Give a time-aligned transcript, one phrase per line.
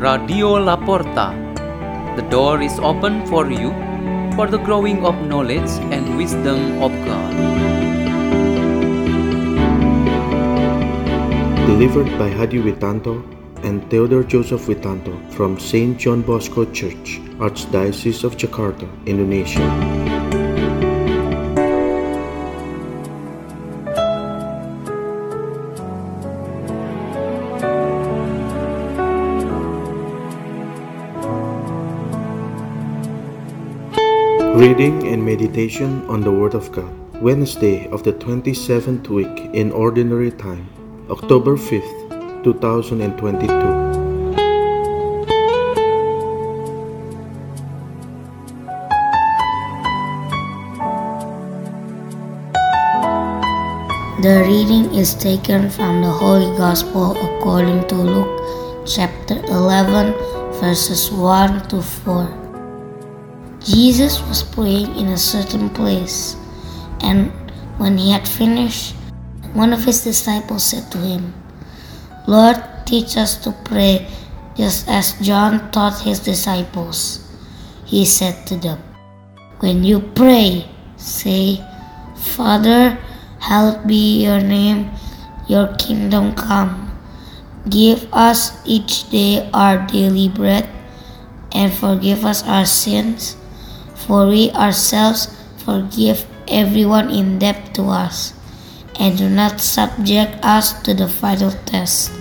[0.00, 1.26] Radio La Porta.
[2.16, 3.70] The door is open for you
[4.34, 7.34] for the growing of knowledge and wisdom of God.
[11.66, 13.22] Delivered by Hadi Witanto
[13.62, 15.98] and Theodore Joseph Witanto from St.
[15.98, 20.19] John Bosco Church, Archdiocese of Jakarta, Indonesia.
[34.60, 36.92] Reading and meditation on the Word of God.
[37.22, 40.68] Wednesday of the 27th week in Ordinary Time,
[41.08, 43.48] October 5th, 2022.
[54.20, 60.12] The reading is taken from the Holy Gospel according to Luke chapter 11,
[60.60, 62.49] verses 1 to 4.
[63.64, 66.34] Jesus was praying in a certain place,
[67.02, 67.30] and
[67.76, 68.94] when he had finished,
[69.52, 71.34] one of his disciples said to him,
[72.26, 74.08] Lord, teach us to pray
[74.56, 77.26] just as John taught his disciples.
[77.84, 78.78] He said to them,
[79.60, 81.64] When you pray, say,
[82.16, 82.98] Father,
[83.40, 84.90] hallowed be your name,
[85.48, 86.92] your kingdom come.
[87.68, 90.68] Give us each day our daily bread,
[91.52, 93.36] and forgive us our sins,
[94.06, 95.28] for we ourselves
[95.64, 98.34] forgive everyone in debt to us,
[98.98, 102.12] and do not subject us to the final test.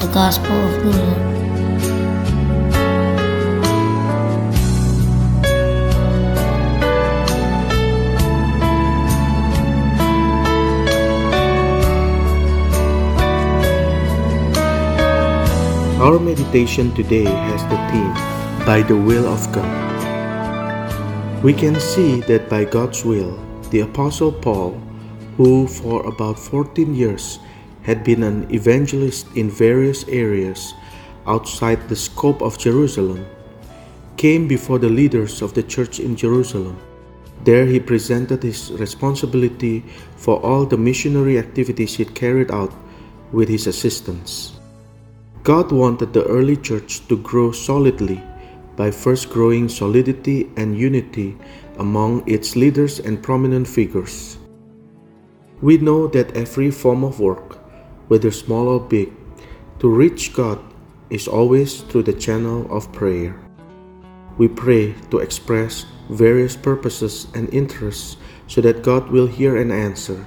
[0.00, 1.34] The Gospel of the.
[16.04, 18.12] Our meditation today has the theme
[18.66, 19.93] By the Will of God.
[21.44, 23.36] We can see that by God's will,
[23.68, 24.80] the Apostle Paul,
[25.36, 27.38] who for about 14 years
[27.82, 30.72] had been an evangelist in various areas
[31.26, 33.26] outside the scope of Jerusalem,
[34.16, 36.80] came before the leaders of the church in Jerusalem.
[37.44, 39.84] There he presented his responsibility
[40.16, 42.72] for all the missionary activities he carried out
[43.32, 44.56] with his assistants.
[45.42, 48.22] God wanted the early church to grow solidly
[48.76, 51.36] by first growing solidity and unity
[51.78, 54.38] among its leaders and prominent figures.
[55.60, 57.58] We know that every form of work,
[58.08, 59.12] whether small or big,
[59.78, 60.58] to reach God
[61.10, 63.38] is always through the channel of prayer.
[64.36, 70.26] We pray to express various purposes and interests so that God will hear and answer.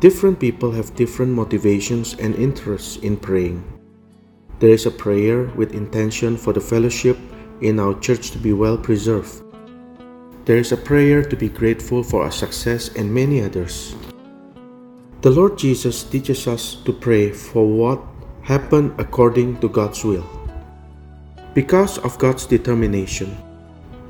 [0.00, 3.62] Different people have different motivations and interests in praying.
[4.58, 7.18] There is a prayer with intention for the fellowship
[7.64, 9.40] in our church to be well preserved.
[10.44, 13.96] There is a prayer to be grateful for our success and many others.
[15.24, 18.04] The Lord Jesus teaches us to pray for what
[18.44, 20.28] happened according to God's will.
[21.56, 23.32] Because of God's determination,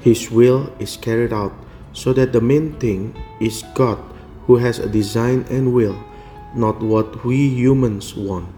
[0.03, 1.54] His will is carried out
[1.94, 4.03] so that the main thing is God
[4.50, 5.94] who has a design and will,
[6.59, 8.50] not what we humans want.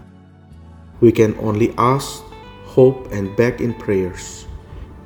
[0.99, 2.25] We can only ask,
[2.65, 4.46] hope, and beg in prayers.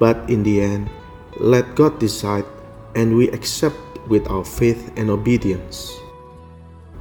[0.01, 0.89] But in the end,
[1.37, 2.49] let God decide
[2.97, 3.77] and we accept
[4.09, 5.93] with our faith and obedience.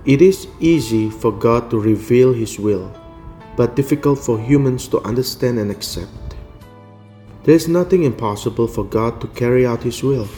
[0.05, 2.93] It is easy for God to reveal His will,
[3.56, 6.37] but difficult for humans to understand and accept.
[7.44, 10.28] There is nothing impossible for God to carry out His will.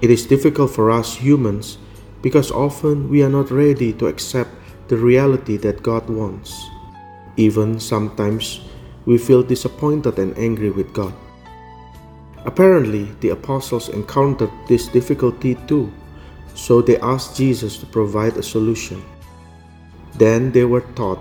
[0.00, 1.78] It is difficult for us humans
[2.22, 4.54] because often we are not ready to accept
[4.86, 6.54] the reality that God wants.
[7.34, 8.62] Even sometimes
[9.04, 11.12] we feel disappointed and angry with God.
[12.48, 15.92] Apparently, the apostles encountered this difficulty too,
[16.56, 19.04] so they asked Jesus to provide a solution.
[20.16, 21.20] Then they were taught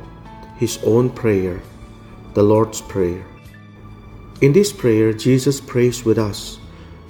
[0.56, 1.60] his own prayer,
[2.34, 3.28] the Lord's Prayer.
[4.40, 6.64] In this prayer, Jesus prays with us,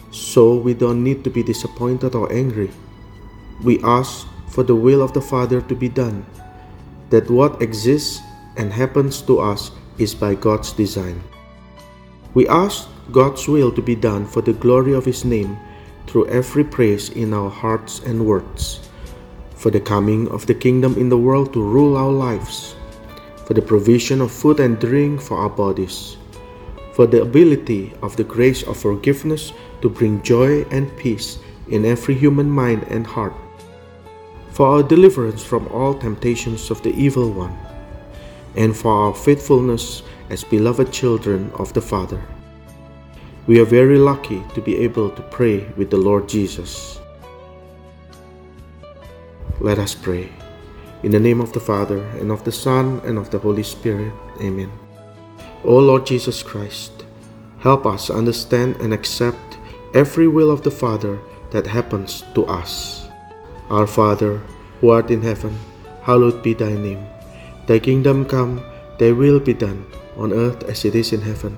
[0.10, 2.74] so we don't need to be disappointed or angry.
[3.62, 6.26] We ask for the will of the Father to be done,
[7.12, 8.18] that what exists
[8.58, 9.70] and happens to us
[10.02, 11.22] is by God's design.
[12.34, 15.58] We ask God's will to be done for the glory of His name
[16.08, 18.90] through every praise in our hearts and words,
[19.56, 22.76] for the coming of the kingdom in the world to rule our lives,
[23.46, 26.18] for the provision of food and drink for our bodies,
[26.94, 31.40] for the ability of the grace of forgiveness to bring joy and peace
[31.70, 33.34] in every human mind and heart,
[34.52, 37.56] for our deliverance from all temptations of the evil one,
[38.56, 42.22] and for our faithfulness as beloved children of the Father.
[43.48, 47.00] We are very lucky to be able to pray with the Lord Jesus.
[49.62, 50.28] Let us pray.
[51.04, 54.12] In the name of the Father, and of the Son, and of the Holy Spirit.
[54.42, 54.70] Amen.
[55.64, 57.06] O Lord Jesus Christ,
[57.60, 59.58] help us understand and accept
[59.94, 61.18] every will of the Father
[61.52, 63.08] that happens to us.
[63.70, 64.42] Our Father,
[64.82, 65.58] who art in heaven,
[66.04, 67.08] hallowed be thy name.
[67.66, 68.60] Thy kingdom come,
[69.00, 71.58] thy will be done, on earth as it is in heaven.